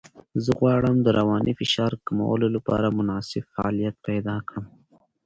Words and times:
زه 0.43 0.51
غواړم 0.59 0.95
د 1.01 1.07
رواني 1.19 1.53
فشار 1.59 1.91
کمولو 2.07 2.47
لپاره 2.55 2.95
مناسب 2.97 3.43
فعالیت 3.53 3.95
پیدا 4.07 4.35
کړم. 4.47 4.65